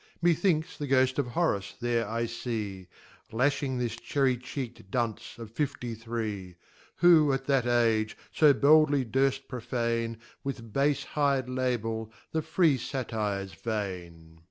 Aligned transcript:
■ 0.01 0.03
Methinks 0.19 0.79
the 0.79 0.87
Ghoft 0.87 1.19
of 1.19 1.27
Horace 1.27 1.75
there 1.79 2.09
I 2.09 2.25
fee, 2.25 2.87
Laming 3.31 3.77
this 3.77 3.95
Cherry 3.95 4.35
cbeeJ(d 4.35 4.89
Dunce 4.89 5.37
of 5.37 5.51
Fifty 5.51 5.93
three 5.93 6.53
j 6.53 6.57
Who, 6.95 7.31
at 7.31 7.45
that 7.45 7.67
age, 7.67 8.17
fo 8.31 8.51
boldly 8.51 9.05
durft 9.05 9.47
profane, 9.47 10.17
With 10.43 10.73
bafe 10.73 11.05
hir'd 11.13 11.47
Libel, 11.47 12.11
the 12.31 12.41
free 12.41 12.79
Satyrs 12.79 13.53
Vein. 13.53 14.39